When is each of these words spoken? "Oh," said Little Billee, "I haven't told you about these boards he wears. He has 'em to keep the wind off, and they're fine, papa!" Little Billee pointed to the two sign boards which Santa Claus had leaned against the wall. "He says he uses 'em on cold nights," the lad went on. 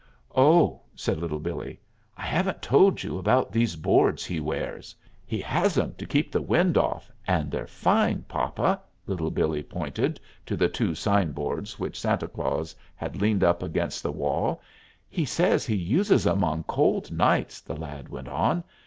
"Oh," 0.35 0.81
said 0.95 1.19
Little 1.19 1.37
Billee, 1.37 1.79
"I 2.17 2.25
haven't 2.25 2.63
told 2.63 3.03
you 3.03 3.19
about 3.19 3.51
these 3.51 3.75
boards 3.75 4.25
he 4.25 4.39
wears. 4.39 4.95
He 5.27 5.39
has 5.41 5.77
'em 5.77 5.93
to 5.99 6.07
keep 6.07 6.31
the 6.31 6.41
wind 6.41 6.75
off, 6.75 7.11
and 7.27 7.51
they're 7.51 7.67
fine, 7.67 8.23
papa!" 8.23 8.81
Little 9.05 9.29
Billee 9.29 9.61
pointed 9.61 10.19
to 10.47 10.57
the 10.57 10.69
two 10.69 10.95
sign 10.95 11.33
boards 11.33 11.77
which 11.77 11.99
Santa 11.99 12.27
Claus 12.27 12.73
had 12.95 13.21
leaned 13.21 13.43
against 13.43 14.01
the 14.01 14.11
wall. 14.11 14.59
"He 15.07 15.23
says 15.23 15.67
he 15.67 15.75
uses 15.75 16.25
'em 16.25 16.43
on 16.43 16.63
cold 16.63 17.11
nights," 17.11 17.61
the 17.61 17.75
lad 17.75 18.09
went 18.09 18.27
on. 18.27 18.63